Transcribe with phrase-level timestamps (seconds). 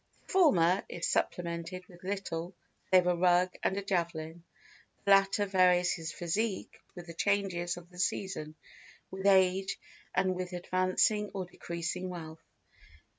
[0.25, 2.55] The former is supplemented with little
[2.89, 4.43] save a rug and a javelin;
[5.05, 8.55] the latter varies his physique with the changes of the season,
[9.11, 9.77] with age,
[10.15, 12.41] and with advancing or decreasing wealth.